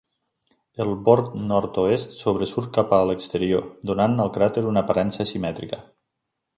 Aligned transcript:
El 0.85 0.93
bord 1.09 1.35
nord-oest 1.51 2.17
sobresurt 2.21 2.71
cap 2.79 2.97
a 2.99 3.01
l'exterior, 3.11 3.69
donant 3.91 4.19
al 4.25 4.35
cràter 4.41 4.67
una 4.73 4.87
aparença 4.87 5.27
asimètrica. 5.29 5.85